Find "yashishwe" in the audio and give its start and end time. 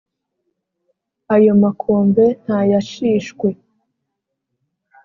2.71-3.47